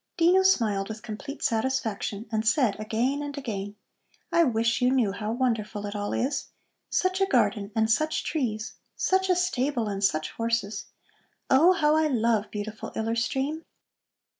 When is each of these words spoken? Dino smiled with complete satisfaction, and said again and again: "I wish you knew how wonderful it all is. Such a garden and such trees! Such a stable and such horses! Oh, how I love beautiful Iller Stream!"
Dino 0.17 0.41
smiled 0.41 0.89
with 0.89 1.03
complete 1.03 1.43
satisfaction, 1.43 2.25
and 2.31 2.43
said 2.43 2.79
again 2.79 3.21
and 3.21 3.37
again: 3.37 3.75
"I 4.31 4.45
wish 4.45 4.81
you 4.81 4.89
knew 4.89 5.11
how 5.11 5.31
wonderful 5.31 5.85
it 5.85 5.95
all 5.95 6.11
is. 6.11 6.47
Such 6.89 7.21
a 7.21 7.27
garden 7.27 7.71
and 7.75 7.87
such 7.87 8.23
trees! 8.23 8.73
Such 8.95 9.29
a 9.29 9.35
stable 9.35 9.87
and 9.87 10.03
such 10.03 10.31
horses! 10.31 10.85
Oh, 11.51 11.73
how 11.73 11.95
I 11.95 12.07
love 12.07 12.49
beautiful 12.49 12.91
Iller 12.95 13.13
Stream!" 13.15 13.63